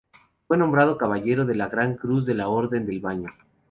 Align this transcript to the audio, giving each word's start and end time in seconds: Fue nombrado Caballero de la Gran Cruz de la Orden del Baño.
Fue 0.47 0.57
nombrado 0.57 0.97
Caballero 0.97 1.45
de 1.45 1.53
la 1.53 1.67
Gran 1.69 1.95
Cruz 1.95 2.25
de 2.25 2.33
la 2.33 2.47
Orden 2.47 2.87
del 2.87 2.99
Baño. 3.01 3.29